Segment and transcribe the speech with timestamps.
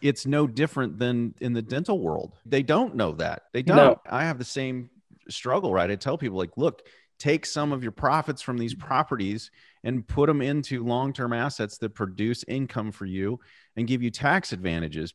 [0.00, 2.32] it's no different than in the dental world.
[2.46, 3.44] They don't know that.
[3.52, 3.76] They don't.
[3.76, 4.00] No.
[4.08, 4.90] I have the same
[5.28, 5.90] struggle, right?
[5.90, 6.82] I tell people like, look,
[7.18, 9.50] take some of your profits from these properties
[9.84, 13.40] and put them into long-term assets that produce income for you
[13.76, 15.14] and give you tax advantages.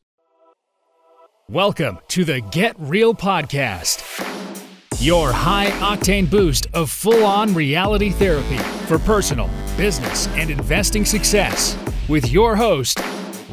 [1.48, 4.02] Welcome to the Get Real Podcast,
[5.00, 11.78] your high octane boost of full on reality therapy for personal, business, and investing success
[12.08, 12.98] with your host,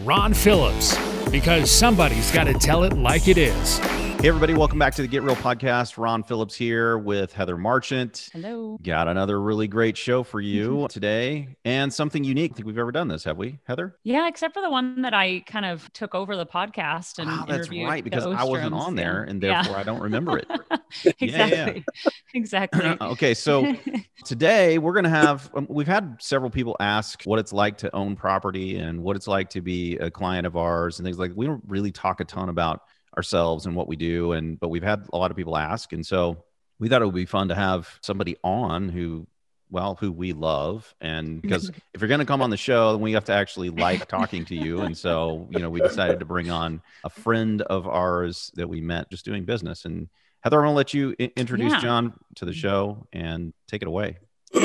[0.05, 0.95] Ron Phillips,
[1.31, 3.79] because somebody's got to tell it like it is.
[4.25, 6.00] Hey, everybody, welcome back to the Get Real podcast.
[6.00, 8.29] Ron Phillips here with Heather Marchant.
[8.33, 8.79] Hello.
[8.82, 12.54] Got another really great show for you today and something unique.
[12.54, 14.00] I think we've ever done this, have we, Heather?
[14.04, 17.46] Yeah, except for the one that I kind of took over the podcast and Oh,
[17.47, 19.30] that's right, because I wasn't on there Yeah.
[19.30, 19.61] and Yeah.
[19.61, 20.47] therefore I don't remember it.
[21.21, 21.86] exactly.
[22.33, 22.97] exactly.
[23.02, 23.75] okay, so
[24.24, 27.96] today we're going to have, um, we've had several people ask what it's like to
[27.96, 31.33] own property and what it's like to be a client of ours and things like
[31.36, 32.81] We don't really talk a ton about
[33.17, 34.31] ourselves and what we do.
[34.33, 35.94] And, but we've had a lot of people ask.
[35.94, 36.44] And so
[36.80, 39.27] we thought it would be fun to have somebody on who,
[39.69, 40.94] well, who we love.
[41.02, 43.69] And because if you're going to come on the show, then we have to actually
[43.69, 44.81] like talking to you.
[44.81, 48.81] And so, you know, we decided to bring on a friend of ours that we
[48.81, 49.86] met just doing business.
[49.86, 50.09] And
[50.41, 51.81] Heather, I'm going to let you introduce Yeah.
[51.81, 54.17] John to the show and take it away.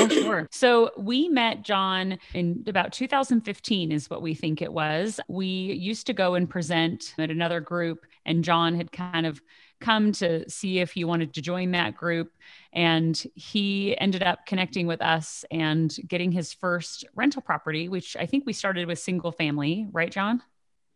[0.09, 0.47] Sure.
[0.51, 5.19] So we met John in about 2015, is what we think it was.
[5.27, 9.41] We used to go and present at another group, and John had kind of
[9.79, 12.31] come to see if he wanted to join that group.
[12.71, 18.25] And he ended up connecting with us and getting his first rental property, which I
[18.25, 20.43] think we started with single family, right, John?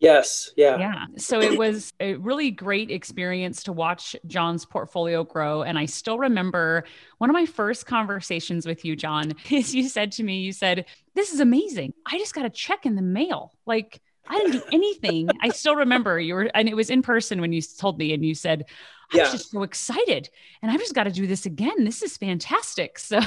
[0.06, 0.52] Yes.
[0.56, 0.78] Yeah.
[0.78, 1.06] Yeah.
[1.18, 5.64] So it was a really great experience to watch John's portfolio grow.
[5.64, 6.84] And I still remember
[7.18, 10.86] one of my first conversations with you, John, is you said to me, you said,
[11.16, 11.96] This is amazing.
[12.06, 13.54] I just got a check in the mail.
[13.66, 15.30] Like, I didn't do anything.
[15.42, 18.24] I still remember you were, and it was in person when you told me, and
[18.24, 18.66] you said,
[19.14, 20.30] I was just so excited.
[20.62, 21.84] And I've just got to do this again.
[21.84, 23.00] This is fantastic.
[23.06, 23.20] So,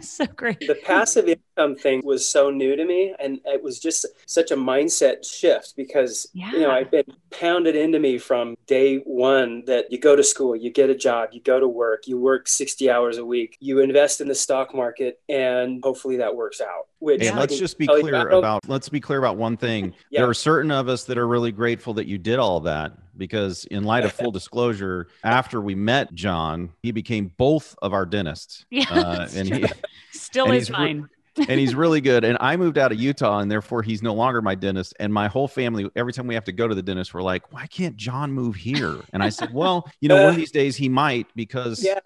[0.00, 0.60] so great.
[0.60, 4.56] The passive income thing was so new to me, and it was just such a
[4.56, 9.98] mindset shift because you know I've been pounded into me from day one that you
[9.98, 13.18] go to school, you get a job, you go to work, you work sixty hours
[13.18, 16.86] a week, you invest in the stock market, and hopefully that works out.
[17.00, 19.92] Which Hey, I let's just be clear about- about let's be clear about one thing.
[20.10, 20.20] Yeah.
[20.22, 23.64] There are certain of us that are really grateful that you did all that because
[23.66, 28.64] in light of full disclosure, after we met John, he became both of our dentists.
[28.72, 28.86] Yeah.
[28.90, 29.58] Uh, and true.
[29.58, 29.64] he
[30.12, 31.08] Still and is re- mine.
[31.36, 32.24] and he's really good.
[32.24, 34.94] And I moved out of Utah and therefore he's no longer my dentist.
[34.98, 37.52] And my whole family, every time we have to go to the dentist, we're like,
[37.52, 38.96] why can't John move here?
[39.12, 42.00] And I said, well, you know, one of these days he might because Yeah.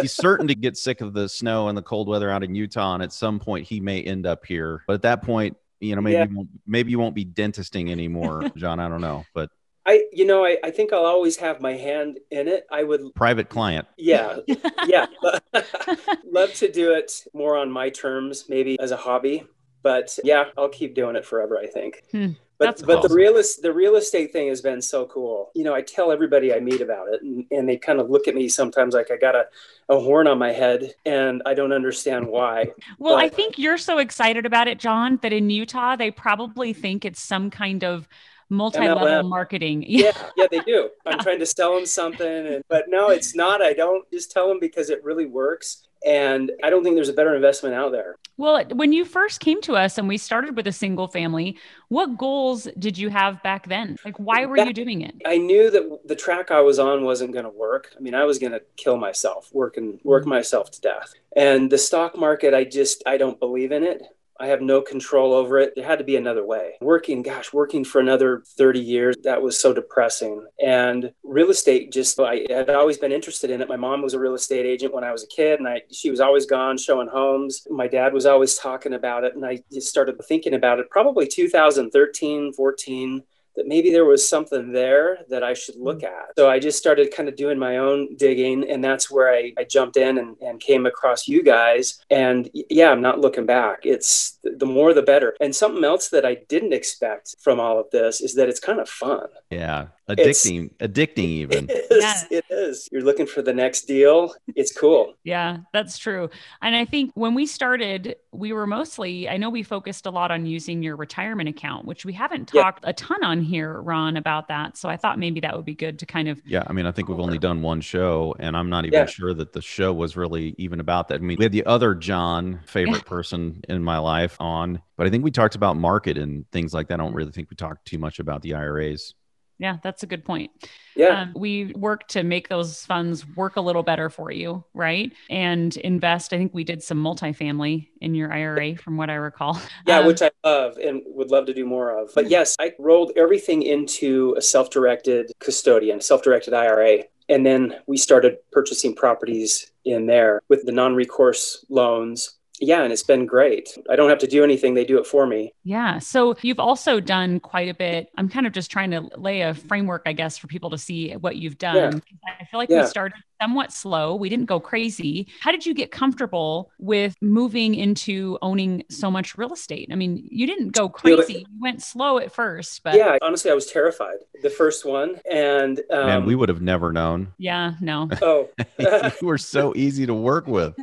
[0.00, 2.94] he's certain to get sick of the snow and the cold weather out in Utah,
[2.94, 4.82] and at some point he may end up here.
[4.86, 6.26] But at that point, you know, maybe Yeah.
[6.30, 8.80] you maybe you won't be dentisting anymore, John.
[8.80, 9.50] I don't know, but
[9.86, 12.66] I, you know, I, I think I'll always have my hand in it.
[12.70, 13.86] I would, private client.
[13.96, 14.38] yeah,
[14.86, 15.06] yeah,
[16.24, 19.44] love to do it more on my terms, maybe as a hobby.
[19.82, 21.58] But yeah, I'll keep doing it forever.
[21.58, 22.02] I think.
[22.10, 23.08] Hmm, But that's but awesome.
[23.08, 25.50] the real the real estate thing has been so cool.
[25.54, 28.26] You know, I tell everybody I meet about it, and, and they kind of look
[28.26, 29.44] at me sometimes like I got a,
[29.88, 32.72] a horn on my head, and I don't understand why.
[32.98, 37.04] Well, I think you're so excited about it, John, that in Utah, they probably think
[37.04, 38.08] it's some kind of
[38.48, 39.28] multi-level MLM.
[39.28, 39.84] marketing.
[39.86, 40.90] Yeah, yeah, they do.
[41.04, 43.62] I'm trying to sell them something, and, but no, it's not.
[43.62, 47.14] I don't just tell them because it really works, and I don't think there's a
[47.14, 48.16] better investment out there.
[48.38, 51.58] Well, when you first came to us and we started with a single family,
[51.88, 53.96] what goals did you have back then?
[54.04, 55.14] Like, why were you doing it?
[55.24, 57.92] I knew that the track I was on wasn't going to work.
[57.96, 61.14] I mean, I was going to kill myself, work and work myself to death.
[61.34, 64.02] And the stock market, I just I don't believe in it.
[64.40, 65.72] I have no control over it.
[65.74, 66.74] There had to be another way.
[66.80, 70.44] Working, gosh, working for another 30 years, that was so depressing.
[70.64, 73.68] And real estate just I had always been interested in it.
[73.68, 76.10] My mom was a real estate agent when I was a kid and I she
[76.10, 77.66] was always gone showing homes.
[77.70, 81.26] My dad was always talking about it and I just started thinking about it probably
[81.26, 83.22] 2013, 14
[83.56, 86.06] that maybe there was something there that I should look mm-hmm.
[86.06, 86.36] at.
[86.36, 88.68] So I just started kind of doing my own digging.
[88.70, 92.00] And that's where I, I jumped in and, and came across you guys.
[92.10, 93.80] And yeah, I'm not looking back.
[93.84, 95.36] It's the more the better.
[95.40, 98.80] And something else that I didn't expect from all of this is that it's kind
[98.80, 99.28] of fun.
[99.50, 99.88] Yeah.
[100.08, 101.68] Addicting, addicting even.
[101.68, 102.38] It is, Yeah.
[102.38, 102.88] it is.
[102.92, 104.32] You're looking for the next deal.
[104.54, 105.14] It's cool.
[105.24, 106.30] Yeah, that's true.
[106.62, 110.30] And I think when we started, we were mostly, I know we focused a lot
[110.30, 112.62] on using your retirement account, which we haven't Yeah.
[112.62, 114.76] talked a ton on here, Ron, about that.
[114.76, 116.92] So I thought maybe that would be good to kind of, Yeah, I mean, I
[116.92, 119.06] think we've only done one show, and I'm not even Yeah.
[119.06, 121.16] sure that the show was really even about that.
[121.16, 125.10] I mean, we had the other John, favorite person in my life, on, but I
[125.10, 126.94] think we talked about market and things like that.
[126.94, 129.14] I don't really think we talked too much about the IRAs.
[129.58, 130.50] Yeah, that's a good point.
[130.94, 131.22] Yeah.
[131.22, 135.12] Um, we work to make those funds work a little better for you, right?
[135.30, 136.32] And invest.
[136.32, 139.60] I think we did some multifamily in your IRA, from what I recall.
[139.86, 142.10] Yeah, Um, which I love and would love to do more of.
[142.14, 147.04] But yes, I rolled everything into a self directed custodian, self directed IRA.
[147.28, 152.36] And then we started purchasing properties in there with the non recourse loans.
[152.60, 153.76] Yeah, and it's been great.
[153.90, 155.52] I don't have to do anything, they do it for me.
[155.64, 155.98] Yeah.
[155.98, 158.10] So you've also done quite a bit.
[158.16, 161.12] I'm kind of just trying to lay a framework, I guess, for people to see
[161.12, 162.02] what you've done.
[162.40, 162.82] I feel like Yeah.
[162.82, 164.14] we started somewhat slow.
[164.14, 165.26] We didn't go crazy.
[165.40, 169.88] How did you get comfortable with moving into owning so much real estate?
[169.92, 171.40] I mean, you didn't go Feel it- crazy.
[171.40, 175.20] You went slow at first, but yeah, honestly, I was terrified the first one.
[175.30, 177.28] And um, Man, we would have never known.
[177.38, 178.08] yeah, no.
[178.22, 178.48] oh,
[178.78, 180.74] you were so easy to work with.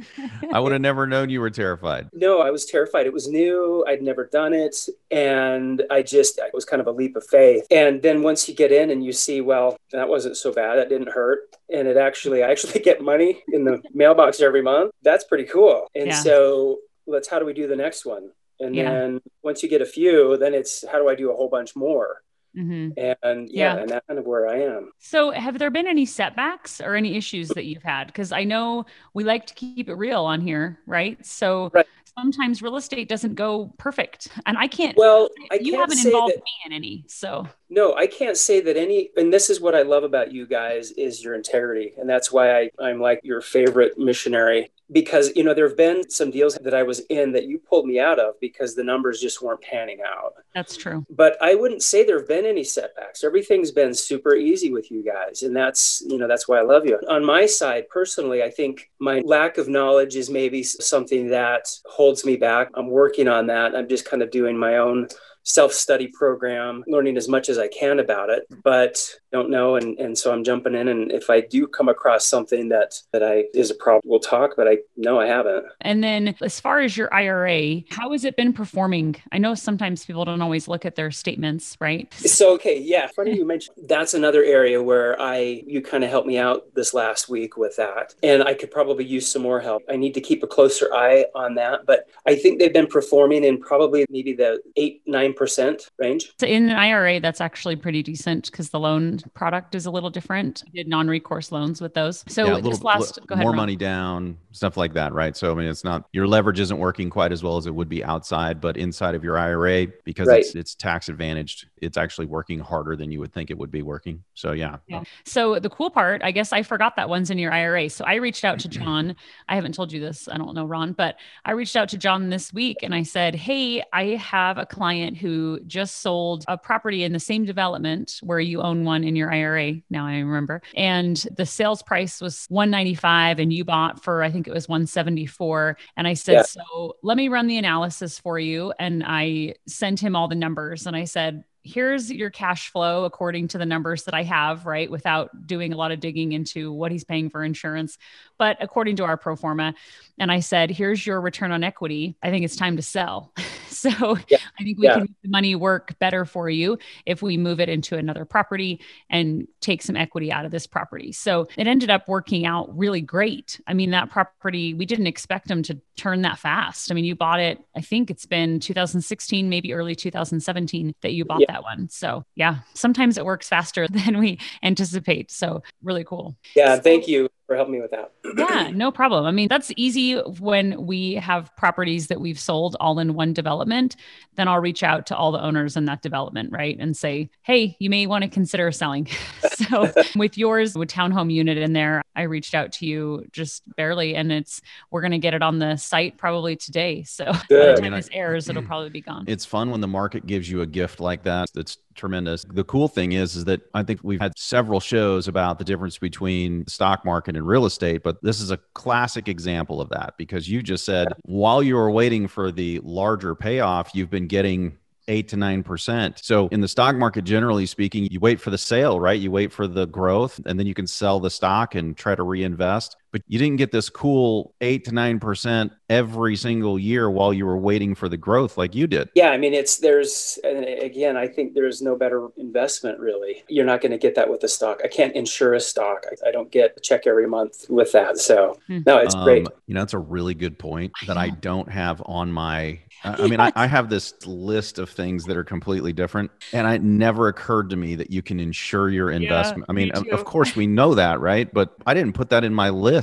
[0.51, 2.09] I would have never known you were terrified.
[2.13, 3.05] No, I was terrified.
[3.05, 3.83] It was new.
[3.87, 4.75] I'd never done it.
[5.11, 7.65] And I just, it was kind of a leap of faith.
[7.71, 10.77] And then once you get in and you see, well, that wasn't so bad.
[10.77, 11.39] That didn't hurt.
[11.73, 14.91] And it actually, I actually get money in the mailbox every month.
[15.01, 15.87] That's pretty cool.
[15.95, 16.21] And Yeah.
[16.21, 18.29] so let's, how do we do the next one?
[18.59, 18.89] And Yeah.
[18.91, 21.75] then once you get a few, then it's how do I do a whole bunch
[21.75, 22.21] more?
[22.55, 23.75] hmm And yeah, Yeah.
[23.75, 24.91] and that's kind of where I am.
[24.99, 28.07] So, have there been any setbacks or any issues that you've had?
[28.07, 31.23] Because I know we like to keep it real on here, right?
[31.25, 31.87] So, Right.
[32.17, 34.95] Sometimes real estate doesn't go perfect, and I can't.
[34.97, 38.61] Well, I you can't haven't involved that- me in any, so No, I can't say
[38.61, 41.93] that any, and this is what I love about you guys is your integrity.
[41.97, 46.07] And that's why I, I'm like your favorite missionary because, you know, there have been
[46.07, 49.19] some deals that I was in that you pulled me out of because the numbers
[49.19, 50.33] just weren't panning out.
[50.53, 51.03] that's true.
[51.09, 53.23] But I wouldn't say there have been any setbacks.
[53.23, 55.41] Everything's been super easy with you guys.
[55.41, 56.99] And that's, you know, that's why I love you.
[57.09, 62.02] On my side, personally, I think my lack of knowledge is maybe something that holds
[62.25, 62.69] me back.
[62.73, 63.75] I'm working on that.
[63.75, 65.07] I'm just kind of doing my own
[65.43, 70.17] self-study program learning as much as i can about it but don't know and, and
[70.17, 73.69] so i'm jumping in and if i do come across something that that i is
[73.71, 77.13] a problem we'll talk but i no i haven't And then, as far as your
[77.13, 79.15] IRA, how has it been performing?
[79.31, 82.13] I know sometimes people don't always look at their statements, right?
[82.13, 86.27] so okay yeah funny you mentioned that's another area where i you kind of helped
[86.27, 89.81] me out this last week with that and i could probably use some more help
[89.89, 93.43] i need to keep a closer eye on that but i think they've been performing
[93.43, 98.51] in probably maybe the 8 9% range So in an IRA, that's actually pretty decent
[98.51, 100.63] because the loan product is a little different.
[100.67, 102.23] I did non-recourse loans with those.
[102.27, 103.43] So yeah, a this little, last, li- go ahead.
[103.43, 103.57] more Ron.
[103.57, 105.35] money down, stuff like that, right?
[105.35, 107.89] So I mean, it's not your leverage isn't working quite as well as it would
[107.89, 110.39] be outside, but inside of your IRA because Right.
[110.41, 113.81] it's it's tax advantaged, it's actually working harder than you would think it would be
[113.81, 114.23] working.
[114.33, 115.03] So yeah, Yeah.
[115.25, 117.89] So the cool part, I guess I forgot that one's in your IRA.
[117.89, 119.15] So I reached out to John.
[119.49, 120.27] I haven't told you this.
[120.27, 121.15] I don't know, Ron, but
[121.45, 125.17] I reached out to John this week and I said, Hey, I have a client
[125.17, 129.31] who just sold a property in the same development where you own one in your
[129.31, 129.75] IRA.
[129.89, 130.61] Now I remember.
[130.75, 135.77] And the sales price was 195 and you bought for, I think it was 174.
[135.97, 136.43] And I said, Yeah.
[136.43, 138.73] So let me run the analysis for you.
[138.79, 143.47] And I sent him all the numbers and I said, here's your cash flow according
[143.47, 144.91] to the numbers that I have, right?
[144.91, 147.97] Without doing a lot of digging into what he's paying for insurance,
[148.37, 149.73] but according to our pro forma.
[150.19, 152.17] And I said, here's your return on equity.
[152.21, 153.33] I think it's time to sell.
[153.83, 154.37] so Yeah.
[154.59, 154.93] I think we Yeah.
[154.93, 158.79] can make the money work better for you if we move it into another property
[159.09, 161.11] and take some equity out of this property.
[161.11, 163.59] So it ended up working out really great.
[163.67, 166.91] I mean, that property, we didn't expect them to turn that fast.
[166.91, 171.25] I mean, you bought it, I think it's been 2016, maybe early 2017 that you
[171.25, 171.51] bought Yeah.
[171.51, 171.89] that one.
[171.89, 175.29] So yeah, sometimes it works faster than we anticipate.
[175.31, 176.35] So really cool.
[176.55, 179.25] yeah So- thank you for helping me with that Yeah, no problem.
[179.25, 183.95] I mean, that's easy when we have properties that we've sold all in one development.
[184.35, 186.75] Then I'll reach out to all the owners in that development, right?
[186.79, 189.07] And say, hey, you may want to consider selling.
[189.69, 194.15] so with yours, with townhome unit in there, I reached out to you just barely,
[194.15, 197.03] and it's we're gonna get it on the site probably today.
[197.03, 199.25] So by the time I mean, I- this airs, it'll probably be gone.
[199.27, 201.49] it's fun when the market gives you a gift like that.
[201.53, 202.43] That's tremendous.
[202.43, 205.97] The cool thing is, is that I think we've had several shows about the difference
[205.97, 210.49] between stock market and real estate, but this is a classic example of that because
[210.49, 215.27] you just said while you were waiting for the larger payoff, you've been getting eight
[215.29, 216.19] to nine percent.
[216.23, 219.19] So in the stock market, generally speaking, you wait for the sale, right?
[219.19, 222.23] You wait for the growth and then you can sell the stock and try to
[222.23, 222.95] reinvest.
[223.13, 227.45] But you didn't get this cool eight to nine percent every single year while you
[227.45, 229.09] were waiting for the growth like you did.
[229.13, 233.43] Yeah, I mean, it's there's again, I think there's no better investment really.
[233.47, 234.81] You're not going to get that with a stock.
[234.83, 236.03] I can't insure a stock.
[236.11, 238.17] I, I don't get a check every month with that.
[238.17, 238.79] So hmm.
[238.85, 239.47] no, it's um, great.
[239.67, 243.39] You know, that's a really good point that I don't have on my I mean,
[243.39, 247.69] I, I, have this list of things that are completely different, and it never occurred
[247.71, 249.61] to me that you can insure your investment.
[249.61, 251.51] Yeah, I mean, me of course, we know that, right?
[251.53, 253.02] But I didn't put that in my list.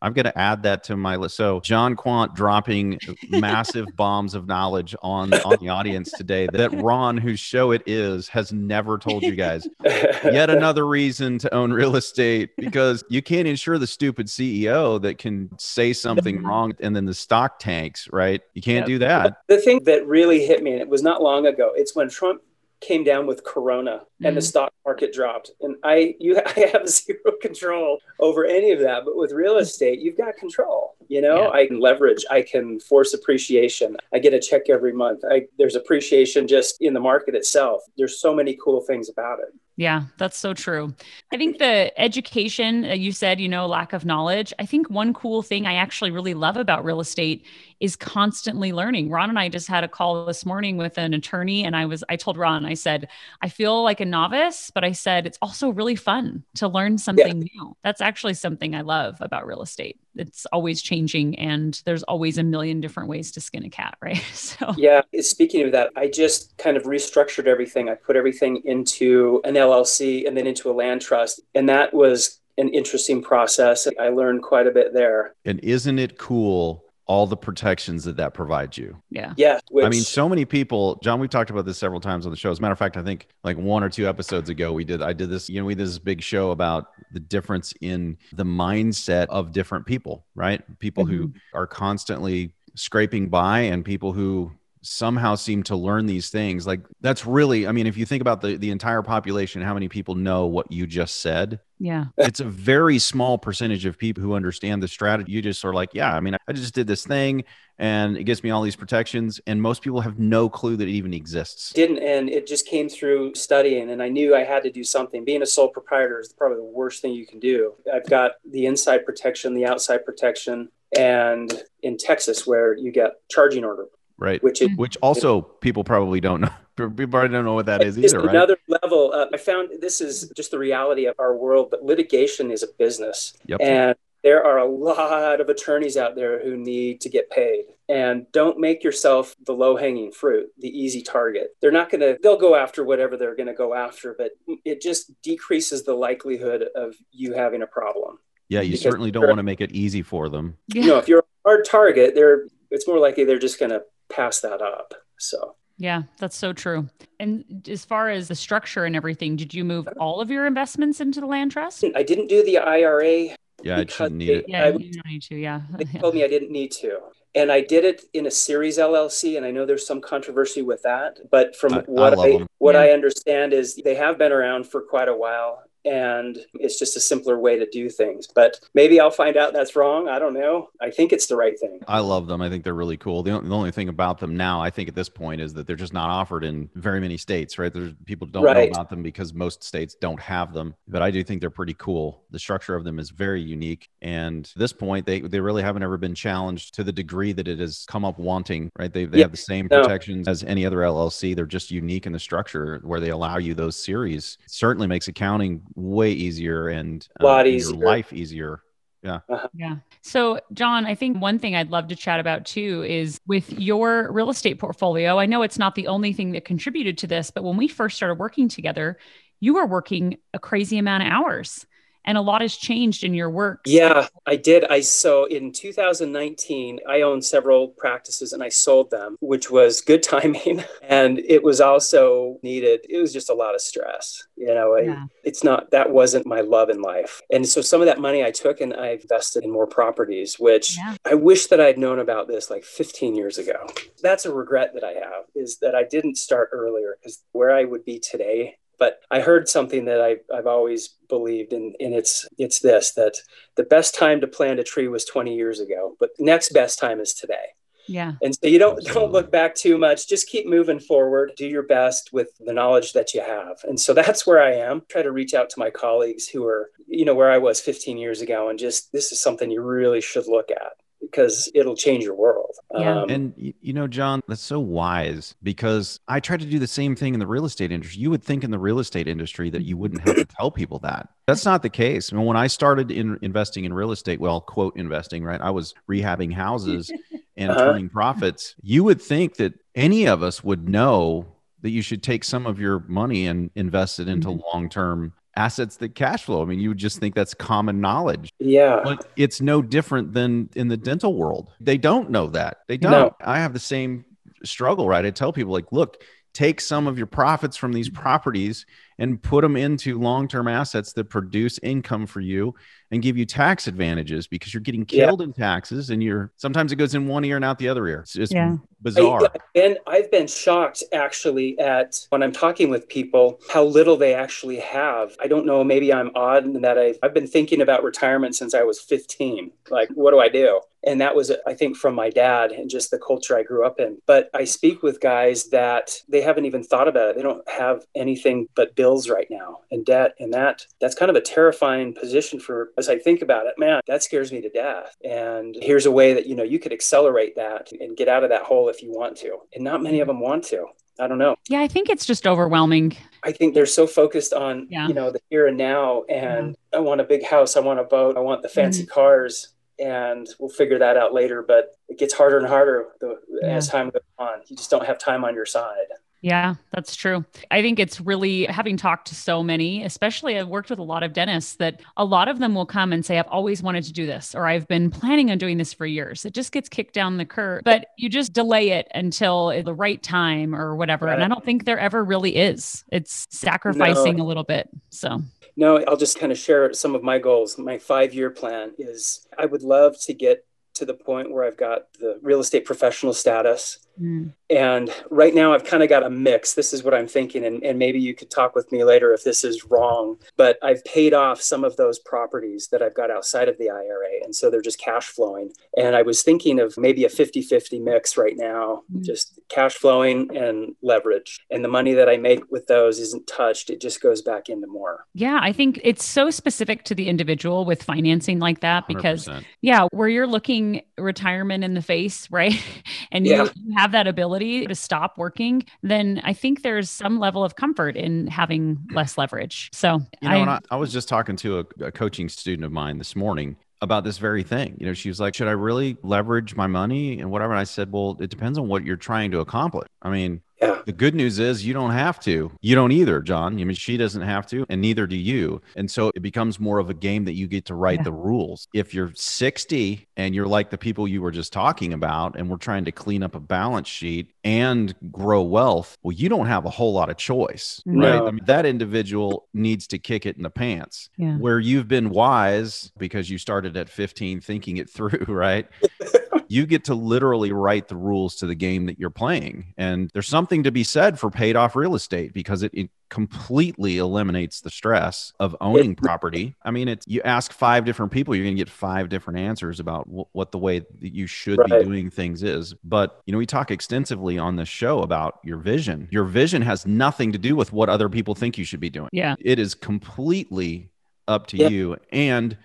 [0.00, 1.36] I'm going to add that to my list.
[1.36, 2.98] So John Quant dropping
[3.30, 8.28] massive bombs of knowledge on on the audience today that Ron, whose show it is,
[8.28, 9.66] has never told you guys.
[9.84, 15.18] Yet another reason to own real estate because you can't insure the stupid CEO that
[15.18, 18.40] can say something wrong and then the stock tanks, right?
[18.54, 19.38] You can't do that.
[19.48, 22.42] The thing that really hit me, and it was not long ago, it's when Trump
[22.80, 24.34] came down with corona and mm-hmm.
[24.36, 29.04] the stock market dropped and i you i have zero control over any of that
[29.04, 31.50] but with real estate you've got control you know yeah.
[31.50, 35.74] i can leverage i can force appreciation i get a check every month I, there's
[35.74, 40.36] appreciation just in the market itself there's so many cool things about it yeah, that's
[40.36, 40.92] so true.
[41.32, 44.52] I think the education you said, you know, lack of knowledge.
[44.58, 47.46] I think one cool thing I actually really love about real estate
[47.80, 49.10] is constantly learning.
[49.10, 52.02] Ron and I just had a call this morning with an attorney and I was
[52.08, 53.08] I told Ron I said,
[53.40, 57.42] I feel like a novice, but I said it's also really fun to learn something
[57.42, 57.48] yeah.
[57.54, 57.76] new.
[57.84, 60.00] That's actually something I love about real estate.
[60.16, 64.22] It's always changing and there's always a million different ways to skin a cat, right?
[64.32, 67.88] So Yeah, speaking of that, I just kind of restructured everything.
[67.88, 71.40] I put everything into an LLC and then into a land trust.
[71.54, 73.86] And that was an interesting process.
[74.00, 75.34] I learned quite a bit there.
[75.44, 76.84] And isn't it cool?
[77.08, 78.96] All the protections that that provides you.
[79.10, 79.32] Yeah.
[79.36, 79.60] Yeah.
[79.70, 79.84] Which...
[79.84, 82.50] I mean, so many people, John, we've talked about this several times on the show.
[82.50, 85.00] As a matter of fact, I think like one or two episodes ago, we did,
[85.02, 88.44] I did this, you know, we did this big show about the difference in the
[88.44, 90.62] mindset of different people, right?
[90.78, 91.16] People mm-hmm.
[91.16, 96.80] who are constantly scraping by and people who somehow seem to learn these things like
[97.00, 100.14] that's really i mean if you think about the the entire population how many people
[100.14, 101.60] know what you just said?
[101.80, 102.06] Yeah.
[102.16, 105.30] It's a very small percentage of people who understand the strategy.
[105.30, 107.44] You just are like yeah i mean i just did this thing
[107.78, 110.92] and it gives me all these protections and most people have no clue that it
[110.92, 111.72] even exists.
[111.72, 115.24] Didn't and it just came through studying and i knew i had to do something.
[115.24, 117.74] Being a sole proprietor is probably the worst thing you can do.
[117.92, 123.64] I've got the inside protection the outside protection and in texas where you get charging
[123.64, 123.86] order
[124.18, 124.42] right?
[124.42, 126.50] Which is, which also people probably don't know.
[126.76, 128.30] People probably don't know what that is either, right?
[128.30, 129.10] Another level.
[129.12, 132.68] Uh, I found this is just the reality of our world, but litigation is a
[132.78, 133.60] business, yep.
[133.60, 137.64] and there are a lot of attorneys out there who need to get paid.
[137.88, 141.56] And don't make yourself the low hanging fruit, the easy target.
[141.60, 144.32] They're not going to, they'll go after whatever they're going to go after, but
[144.64, 148.18] it just decreases the likelihood of you having a problem.
[148.48, 150.56] Yeah, you certainly don't want to make it easy for them.
[150.68, 153.82] You know, if you're a hard target, they're it's more likely they're just going to
[154.08, 154.94] pass that up.
[155.18, 156.88] So yeah, that's so true.
[157.20, 159.96] And as far as the structure and everything, did you move uh-huh.
[160.00, 161.84] all of your investments into the land trust?
[161.94, 163.36] I didn't do the IRA.
[163.62, 164.44] Yeah, I shouldn't need it.
[164.48, 165.36] Yeah, I, you don't need to.
[165.36, 165.62] Yeah.
[165.76, 166.98] They told me I didn't need to.
[167.34, 170.82] And I did it in a series LLC, and I know there's some controversy with
[170.82, 171.18] that.
[171.30, 172.82] But from I, what I, I what yeah.
[172.82, 177.00] I understand is they have been around for quite a while, and it's just a
[177.00, 178.26] simpler way to do things.
[178.26, 180.08] But maybe I'll find out that's wrong.
[180.08, 180.68] I don't know.
[180.80, 181.80] I think it's the right thing.
[181.88, 182.42] I love them.
[182.42, 183.22] I think they're really cool.
[183.22, 185.76] The, the only thing about them now, I think at this point, is that they're
[185.76, 187.72] just not offered in very many states, right?
[187.72, 188.70] There's people don't right.
[188.70, 190.74] know about them because most states don't have them.
[190.86, 192.22] But I do think they're pretty cool.
[192.30, 193.88] The structure of them is very unique.
[194.02, 197.48] And at this point, they, they really haven't ever been challenged to the degree that
[197.48, 198.92] it has come up wanting, right?
[198.92, 199.24] They, they yeah.
[199.24, 200.32] have the same protections no.
[200.32, 201.34] as any other LLC.
[201.34, 204.36] They're just unique in the structure where they allow you those series.
[204.44, 207.76] It certainly makes accounting way easier and a lot uh, easier.
[207.76, 208.62] life easier.
[209.02, 209.20] Yeah.
[209.28, 209.48] Uh-huh.
[209.54, 209.76] Yeah.
[210.02, 214.10] So, John, I think one thing I'd love to chat about too is with your
[214.10, 215.18] real estate portfolio.
[215.18, 217.96] I know it's not the only thing that contributed to this, but when we first
[217.96, 218.98] started working together,
[219.40, 221.64] you were working a crazy amount of hours
[222.08, 223.60] and a lot has changed in your work.
[223.66, 224.64] Yeah, I did.
[224.64, 230.02] I so in 2019, I owned several practices and I sold them, which was good
[230.14, 232.80] timing, and it was also needed.
[232.88, 234.76] It was just a lot of stress, you know.
[234.78, 235.04] Yeah.
[235.22, 238.30] it's not that wasn't my love in life, and so some of that money I
[238.30, 240.96] took and I invested in more properties, which yeah.
[241.04, 243.66] I wish that I'd known about this like 15 years ago.
[244.02, 247.64] That's a regret that I have is that I didn't start earlier because where I
[247.64, 252.26] would be today but I heard something that I, have always believed, and, and it's
[252.38, 253.14] it's this that
[253.56, 257.00] the best time to plant a tree was 20 years ago, but next best time
[257.00, 257.54] is today.
[257.88, 258.14] Yeah.
[258.22, 260.08] And so you don't don't look back too much.
[260.08, 261.32] Just keep moving forward.
[261.36, 263.56] Do your best with the knowledge that you have.
[263.64, 264.82] And so that's where I am.
[264.88, 267.96] Try to reach out to my colleagues who are, you know, where I was 15
[267.96, 272.04] years ago and just this is something you really should look at because it'll change
[272.04, 272.50] your world.
[272.76, 273.02] Yeah.
[273.02, 276.94] Um, And you know, John, that's so wise because I try to do the same
[276.96, 278.00] thing in the real estate industry.
[278.00, 280.78] You would think in the real estate industry that you wouldn't have to tell people
[280.80, 281.08] that.
[281.26, 282.12] That's not the case.
[282.12, 285.40] I mean, when I started in investing in real estate, well, quote investing, right?
[285.40, 286.90] I was rehabbing houses
[287.36, 287.64] and Uh-huh.
[287.64, 288.54] turning profits.
[288.62, 291.26] You would think that any of us would know
[291.62, 294.40] that you should take some of your money and invest it into Mhm.
[294.52, 296.42] long-term assets that cash flow.
[296.42, 298.32] I mean, you would just think that's common knowledge.
[298.40, 298.80] yeah.
[298.82, 301.50] But it's no different than in the dental world.
[301.60, 302.58] They don't know that.
[302.66, 302.90] They don't.
[302.90, 303.16] No.
[303.24, 304.04] I have the same
[304.44, 305.06] struggle, right?
[305.06, 306.02] I tell people, like, look,
[306.32, 308.66] take some of your profits from these properties
[308.98, 312.54] and put them into long term assets that produce income for you
[312.90, 315.06] and give you tax advantages because you're getting Yeah.
[315.06, 317.86] killed in taxes and you're sometimes it goes in one ear and out the other
[317.86, 318.00] ear.
[318.00, 318.56] It's just Yeah.
[318.80, 319.20] bizarre.
[319.54, 324.56] And I've been shocked actually at when I'm talking with people how little they actually
[324.60, 325.14] have.
[325.20, 328.54] I don't know, maybe I'm odd in that I've, I've been thinking about retirement since
[328.54, 329.50] I was 15.
[329.70, 330.60] Like, what do I do?
[330.84, 333.80] And that was, I think, from my dad and just the culture I grew up
[333.80, 333.98] in.
[334.06, 337.16] But I speak with guys that they haven't even thought about it.
[337.16, 340.14] They don't have anything but bills right now and debt.
[340.18, 343.80] And that that's kind of a terrifying position for as I think about it, man,
[343.86, 344.96] that scares me to death.
[345.04, 348.30] And here's a way that, you know, you could accelerate that and get out of
[348.30, 349.38] that hole if you want to.
[349.54, 350.66] And not many of them want to.
[351.00, 351.36] I don't know.
[351.48, 351.60] Yeah.
[351.60, 352.96] I think it's just overwhelming.
[353.22, 354.88] I think they're so focused on, Yeah.
[354.88, 356.04] you know, the here and now.
[356.08, 357.56] And I want a big house.
[357.56, 358.16] I want a boat.
[358.16, 358.92] I want the fancy Mm-hmm.
[358.94, 359.48] cars.
[359.78, 361.44] And we'll figure that out later.
[361.46, 363.48] But it gets harder and harder the, Yeah.
[363.50, 364.40] as time goes on.
[364.48, 365.86] You just don't have time on your side.
[366.20, 367.24] Yeah, that's true.
[367.50, 371.02] I think it's really having talked to so many, especially I've worked with a lot
[371.02, 373.92] of dentists that a lot of them will come and say, I've always wanted to
[373.92, 376.24] do this, or I've been planning on doing this for years.
[376.24, 380.02] It just gets kicked down the curb, but you just delay it until the right
[380.02, 381.06] time or whatever.
[381.08, 382.84] And I don't think there ever really is.
[382.90, 384.68] It's sacrificing a little bit.
[384.90, 385.22] So,
[385.56, 387.58] No, I'll just kind of share some of my goals.
[387.58, 390.44] My five year plan is I would love to get
[390.74, 393.78] to the point where I've got the real estate professional status.
[394.00, 396.54] Mm, And right now, I've kind of got a mix.
[396.54, 397.44] This is what I'm thinking.
[397.44, 400.16] And, and maybe you could talk with me later if this is wrong.
[400.36, 404.24] But I've paid off some of those properties that I've got outside of the IRA.
[404.24, 405.50] And so they're just cash flowing.
[405.76, 409.02] And I was thinking of maybe a 50 50 mix right now, Mm.
[409.04, 411.40] just cash flowing and leverage.
[411.50, 414.66] And the money that I make with those isn't touched, it just goes back into
[414.66, 415.04] more.
[415.14, 419.44] yeah, I think it's so specific to the individual with financing like that because 100%.
[419.60, 422.54] Yeah, where you're looking retirement in the face, right?
[423.10, 423.48] And you, Yeah.
[423.54, 427.96] you have that ability to stop working, then I think there's some level of comfort
[427.96, 429.70] in having less leverage.
[429.72, 432.98] So You know, I, I was just talking to a, a coaching student of mine
[432.98, 434.76] this morning about this very thing.
[434.78, 437.52] You know, she was like, Should I really leverage my money and whatever?
[437.52, 439.88] And I said, Well, it depends on what you're trying to accomplish.
[440.02, 440.80] I mean, Yeah.
[440.86, 442.50] the good news is you don't have to.
[442.60, 443.58] You don't either, John.
[443.60, 445.60] I mean, she doesn't have to, and neither do you.
[445.76, 448.04] And so it becomes more of a game that you get to write Yeah.
[448.04, 448.66] the rules.
[448.74, 452.56] If you're 60 and you're like the people you were just talking about, and we're
[452.56, 456.70] trying to clean up a balance sheet and grow wealth, well, you don't have a
[456.70, 458.20] whole lot of choice, right?
[458.20, 461.36] I mean, that individual needs to kick it in the pants yeah.
[461.36, 465.66] where you've been wise because you started at 15 thinking it through, right?
[466.48, 469.74] you get to literally write the rules to the game that you're playing.
[469.76, 473.98] And there's something to be said for paid off real estate because it, it completely
[473.98, 476.54] eliminates the stress of owning property.
[476.62, 479.80] I mean, it's you ask five different people, you're going to get five different answers
[479.80, 482.74] about wh- what the way that you should be doing things is.
[482.84, 486.08] But, you know, we talk extensively on this show about your vision.
[486.10, 489.08] Your vision has nothing to do with what other people think you should be doing.
[489.12, 489.36] Yeah.
[489.40, 490.90] It is completely
[491.26, 491.68] up to Yeah.
[491.68, 491.96] you.
[492.12, 492.56] And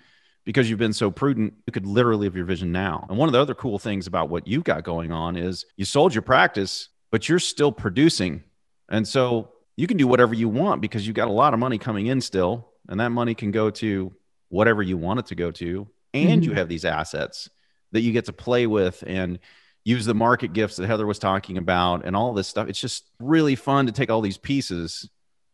[0.46, 3.06] because you've been so prudent, you could literally have your vision now.
[3.10, 5.86] And one of the other cool things about what you've got going on is you
[5.86, 8.44] sold your practice, but you're still producing.
[8.90, 11.78] And so you can do whatever you want because you've got a lot of money
[11.78, 12.70] coming in still.
[12.90, 14.12] And that money can go to
[14.50, 15.88] whatever you want it to go to.
[16.14, 16.58] And you Mhm.
[16.58, 17.50] have these assets
[17.92, 19.40] that you get to play with and
[19.86, 22.68] use the market gifts that Heather was talking about and all this stuff.
[22.68, 25.10] It's just really fun to take all these pieces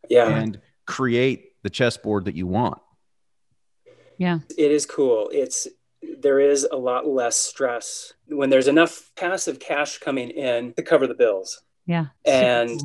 [0.09, 0.27] Yeah.
[0.29, 2.79] and create the chessboard that you want.
[4.19, 4.39] Yeah.
[4.57, 5.29] it is cool.
[5.33, 5.67] It's
[6.19, 11.07] there is a lot less stress when there's enough passive cash coming in to cover
[11.07, 11.61] the bills.
[11.85, 12.07] Yeah.
[12.25, 12.79] And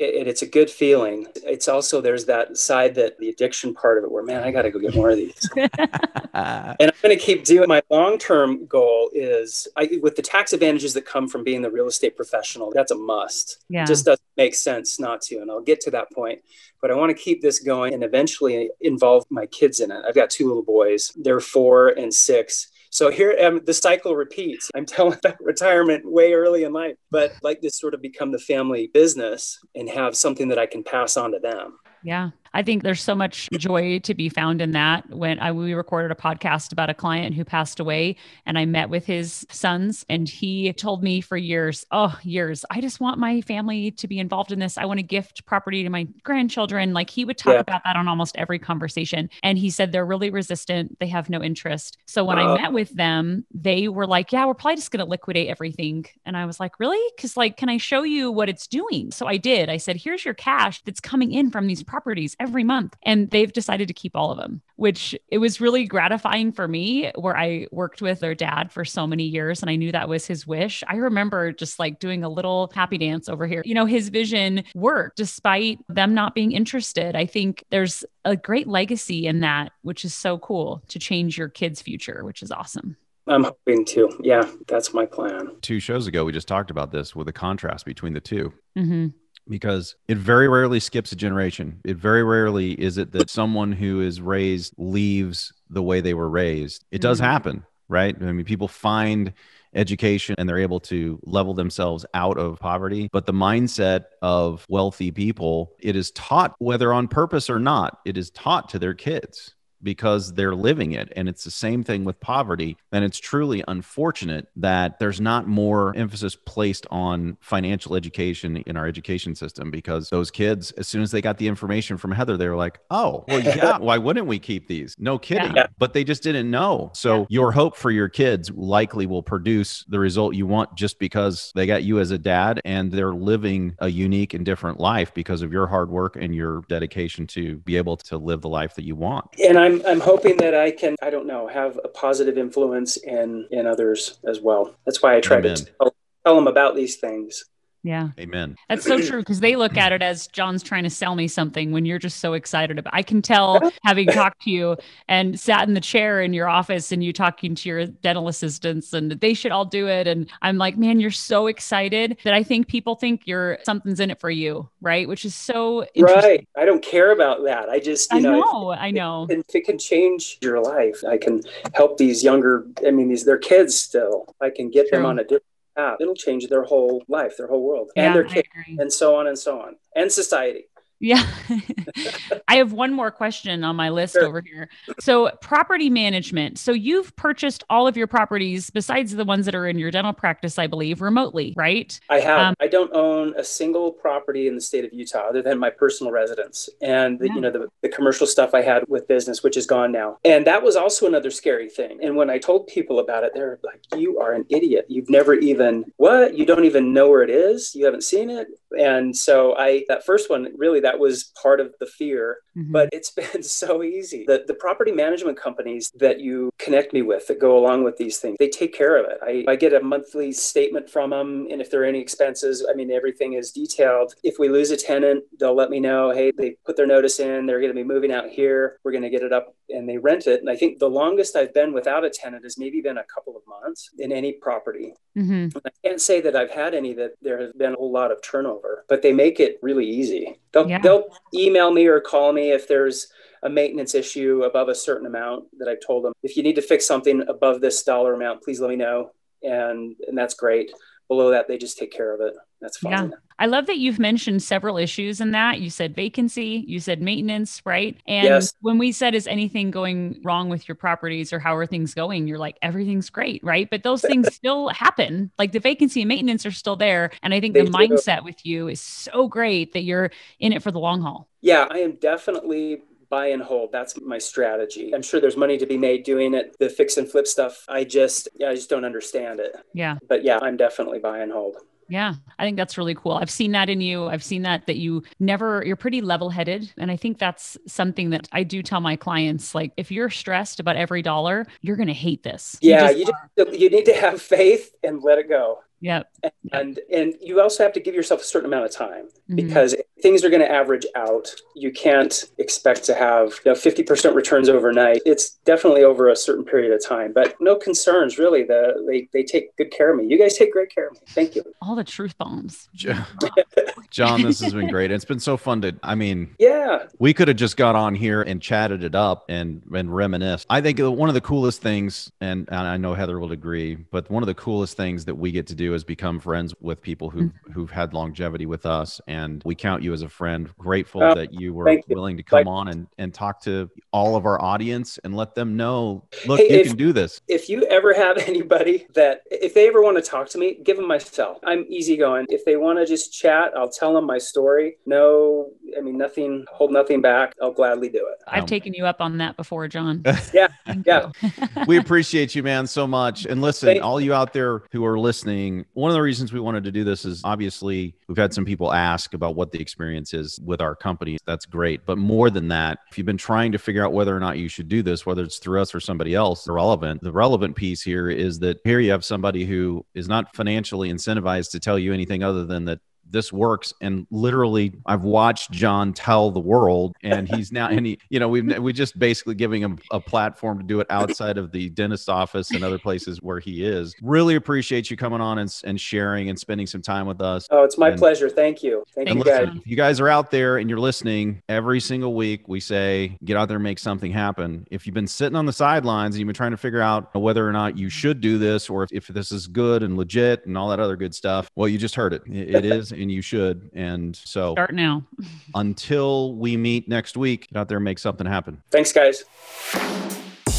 [0.00, 1.26] It, it- it's a good feeling.
[1.44, 4.62] It's also there's that side that the addiction part of it where man, I got
[4.62, 5.48] to go get more of these.
[5.56, 7.68] and I'm going to keep doing.
[7.68, 11.70] My long term goal is I, with the tax advantages that come from being the
[11.70, 12.72] real estate professional.
[12.74, 13.64] That's a must.
[13.68, 13.84] yeah.
[13.84, 15.38] It just doesn't make sense not to.
[15.40, 16.40] And I'll get to that point.
[16.80, 20.02] But I want to keep this going and eventually involve my kids in it.
[20.08, 21.12] I've got two little boys.
[21.14, 22.69] They're four and six.
[22.90, 24.70] So here um, the cycle repeats.
[24.74, 28.38] I'm telling about retirement way early in life, but like this sort of become the
[28.38, 31.78] family business and have something that I can pass on to them.
[32.02, 32.30] Yeah.
[32.52, 35.08] I think there's so much joy to be found in that.
[35.08, 38.90] When I, we recorded a podcast about a client who passed away, and I met
[38.90, 43.40] with his sons, and he told me for years, oh, years, I just want my
[43.42, 44.78] family to be involved in this.
[44.78, 46.92] I want to gift property to my grandchildren.
[46.92, 47.60] Like he would talk yeah.
[47.60, 49.30] about that on almost every conversation.
[49.42, 51.98] And he said they're really resistant, they have no interest.
[52.06, 55.04] So when uh, I met with them, they were like, yeah, we're probably just going
[55.04, 56.06] to liquidate everything.
[56.26, 57.00] And I was like, really?
[57.14, 59.12] Because, like, can I show you what it's doing?
[59.12, 59.68] So I did.
[59.68, 62.96] I said, here's your cash that's coming in from these properties every month.
[63.02, 67.10] And they've decided to keep all of them, which it was really gratifying for me
[67.16, 70.26] where I worked with their dad for so many years and I knew that was
[70.26, 70.84] his wish.
[70.86, 73.62] I remember just like doing a little happy dance over here.
[73.64, 77.16] You know, his vision worked despite them not being interested.
[77.16, 81.48] I think there's a great legacy in that, which is so cool to change your
[81.48, 82.96] kids' future, which is awesome.
[83.26, 84.10] I'm hoping to.
[84.22, 85.56] Yeah, that's my plan.
[85.60, 89.06] Two shows ago, we just talked about this with the contrast between the 2 mm-hmm
[89.48, 91.80] because it very rarely skips a generation.
[91.84, 96.28] It very rarely is it that someone who is raised leaves the way they were
[96.28, 96.84] raised.
[96.90, 97.30] It does mm-hmm.
[97.30, 98.16] happen, right?
[98.20, 99.32] I mean, people find
[99.74, 103.08] education and they're able to level themselves out of poverty.
[103.12, 108.16] But the mindset of wealthy people, it is taught, whether on purpose or not, it
[108.16, 111.12] is taught to their kids because they're living it.
[111.16, 112.76] And it's the same thing with poverty.
[112.92, 118.86] And it's truly unfortunate that there's not more emphasis placed on financial education in our
[118.86, 122.48] education system because those kids, as soon as they got the information from Heather, they
[122.48, 124.96] were like, oh, well, yeah, why wouldn't we keep these?
[124.98, 125.54] No kidding.
[125.54, 125.66] Yeah.
[125.78, 126.90] But they just didn't know.
[126.94, 127.26] So yeah.
[127.30, 131.66] your hope for your kids likely will produce the result you want just because they
[131.66, 135.52] got you as a dad and they're living a unique and different life because of
[135.52, 138.94] your hard work and your dedication to be able to live the life that you
[138.94, 139.26] want.
[139.42, 142.96] And I I'm I'm hoping that I can I don't know have a positive influence
[142.96, 144.74] in in others as well.
[144.84, 145.56] That's why I try Amen.
[145.56, 145.94] to tell,
[146.26, 147.44] tell them about these things.
[147.82, 148.10] Yeah.
[148.18, 148.56] Amen.
[148.68, 151.72] That's so true because they look at it as John's trying to sell me something
[151.72, 152.92] when you're just so excited about.
[152.94, 154.76] I can tell having talked to you
[155.08, 158.92] and sat in the chair in your office and you talking to your dental assistants
[158.92, 162.42] and they should all do it and I'm like, "Man, you're so excited that I
[162.42, 166.46] think people think you're something's in it for you, right?" Which is so Right.
[166.56, 167.68] I don't care about that.
[167.68, 169.26] I just, you I know, know if, I know.
[169.30, 171.42] If, if it can change your life, I can
[171.74, 174.26] help these younger I mean, these they're kids still.
[174.40, 174.98] I can get true.
[174.98, 175.44] them on a different
[175.76, 179.16] path, it'll change their whole life, their whole world, yeah, and their kids, and so
[179.16, 180.64] on and so on, and society.
[181.00, 181.26] Yeah.
[182.48, 184.24] I have one more question on my list sure.
[184.24, 184.68] over here.
[185.00, 186.58] So, property management.
[186.58, 190.12] So, you've purchased all of your properties besides the ones that are in your dental
[190.12, 191.98] practice, I believe, remotely, right?
[192.10, 192.40] I have.
[192.40, 195.70] Um, I don't own a single property in the state of Utah other than my
[195.70, 197.34] personal residence and the, yeah.
[197.34, 200.18] you know the, the commercial stuff I had with business, which is gone now.
[200.24, 201.98] And that was also another scary thing.
[202.02, 204.84] And when I told people about it, they're like, "You are an idiot.
[204.88, 206.36] You've never even what?
[206.36, 207.74] You don't even know where it is.
[207.74, 211.60] You haven't seen it." And so I that first one really that that was part
[211.60, 212.72] of the fear, mm-hmm.
[212.72, 214.24] but it's been so easy.
[214.26, 218.18] The, the property management companies that you connect me with that go along with these
[218.18, 219.18] things, they take care of it.
[219.22, 221.46] I, I get a monthly statement from them.
[221.50, 224.14] And if there are any expenses, I mean, everything is detailed.
[224.24, 227.46] If we lose a tenant, they'll let me know, hey, they put their notice in,
[227.46, 229.98] they're going to be moving out here, we're going to get it up and they
[229.98, 230.40] rent it.
[230.40, 233.36] And I think the longest I've been without a tenant has maybe been a couple
[233.36, 234.94] of months in any property.
[235.16, 235.56] Mm-hmm.
[235.64, 238.22] I can't say that I've had any that there has been a whole lot of
[238.22, 240.38] turnover, but they make it really easy.
[240.52, 240.79] They'll, yeah.
[240.82, 243.08] They'll email me or call me if there's
[243.42, 246.12] a maintenance issue above a certain amount that I've told them.
[246.22, 249.12] If you need to fix something above this dollar amount, please let me know.
[249.42, 250.72] And, and that's great.
[251.08, 252.34] Below that, they just take care of it.
[252.60, 253.10] That's fine.
[253.10, 253.16] Yeah.
[253.40, 255.60] I love that you've mentioned several issues in that.
[255.60, 257.96] You said vacancy, you said maintenance, right?
[258.06, 258.52] And yes.
[258.60, 262.28] when we said, is anything going wrong with your properties or how are things going?
[262.28, 263.68] You're like, everything's great, right?
[263.70, 265.30] But those things still happen.
[265.38, 267.12] Like the vacancy and maintenance are still there.
[267.22, 267.78] And I think they the do.
[267.78, 271.26] mindset with you is so great that you're in it for the long haul.
[271.40, 273.72] Yeah, I am definitely buy and hold.
[273.72, 274.94] That's my strategy.
[274.94, 276.56] I'm sure there's money to be made doing it.
[276.58, 279.56] The fix and flip stuff, I just, yeah, I just don't understand it.
[279.72, 279.96] Yeah.
[280.08, 281.56] But yeah, I'm definitely buy and hold.
[281.90, 283.12] Yeah, I think that's really cool.
[283.12, 284.06] I've seen that in you.
[284.06, 288.28] I've seen that that you never you're pretty level-headed and I think that's something that
[288.32, 291.92] I do tell my clients like if you're stressed about every dollar, you're going to
[291.92, 292.56] hate this.
[292.60, 295.58] Yeah, you just, you, just, you need to have faith and let it go.
[295.80, 296.10] Yep.
[296.52, 299.36] And and you also have to give yourself a certain amount of time mm-hmm.
[299.36, 301.28] because things are going to average out.
[301.54, 305.00] You can't expect to have you know 50% returns overnight.
[305.06, 308.44] It's definitely over a certain period of time, but no concerns really.
[308.44, 310.06] The they they take good care of me.
[310.06, 311.00] You guys take great care of me.
[311.08, 311.44] Thank you.
[311.62, 312.68] All the truth bombs.
[313.90, 314.90] John, this has been great.
[314.90, 318.22] It's been so fun to, I mean, yeah, we could have just got on here
[318.22, 320.46] and chatted it up and, and reminisced.
[320.48, 324.08] I think one of the coolest things, and, and I know Heather will agree, but
[324.10, 327.10] one of the coolest things that we get to do is become friends with people
[327.10, 327.52] who've, mm-hmm.
[327.52, 329.00] who've had longevity with us.
[329.06, 330.50] And we count you as a friend.
[330.58, 334.26] Grateful oh, that you were willing to come on and, and talk to all of
[334.26, 337.20] our audience and let them know, look, hey, you if, can do this.
[337.28, 340.76] If you ever have anybody that, if they ever want to talk to me, give
[340.76, 341.40] them my cell.
[341.44, 342.26] I'm easygoing.
[342.28, 344.76] If they want to just chat, I'll tell them my story.
[344.86, 347.34] No, I mean, nothing, hold nothing back.
[347.42, 348.22] I'll gladly do it.
[348.26, 350.02] I've um, taken you up on that before, John.
[350.34, 350.48] yeah.
[350.84, 351.10] yeah.
[351.66, 353.26] we appreciate you, man, so much.
[353.26, 356.40] And listen, Thank all you out there who are listening, one of the reasons we
[356.40, 360.14] wanted to do this is obviously we've had some people ask about what the experience
[360.14, 361.18] is with our company.
[361.26, 361.84] That's great.
[361.86, 364.48] But more than that, if you've been trying to figure out whether or not you
[364.48, 367.02] should do this, whether it's through us or somebody else, irrelevant.
[367.02, 371.50] the relevant piece here is that here you have somebody who is not financially incentivized
[371.50, 372.80] to tell you anything other than that
[373.10, 373.72] this works.
[373.80, 378.28] And literally i've watched john tell the world and he's now and he you know
[378.28, 382.08] we've we just basically giving him a platform to do it outside of the dentist
[382.08, 383.94] office and other places where he is.
[384.02, 387.46] Really appreciate you coming on and, and sharing and spending some time with us.
[387.50, 388.28] Oh it's my and, pleasure.
[388.28, 388.84] Thank you.
[388.94, 389.62] Thank you listen, guys.
[389.64, 393.48] you guys are out there and you're listening every single week we say get out
[393.48, 394.66] there and make something happen.
[394.70, 397.46] If you've been sitting on the sidelines and you've been trying to figure out whether
[397.46, 400.56] or not you should do this or if, if this is good and legit and
[400.56, 402.22] all that other good stuff well you just heard it.
[402.26, 403.70] It, it is and you should.
[403.74, 405.04] And so start now.
[405.54, 408.62] until we meet next week, get out there and make something happen.
[408.70, 409.24] Thanks, guys.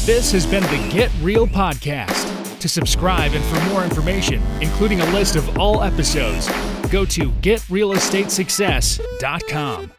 [0.04, 2.40] This has been the Get Real Podcast.
[2.58, 6.48] To subscribe and for more information, including a list of all episodes,
[6.90, 9.92] go to getrealestatesuccess.com.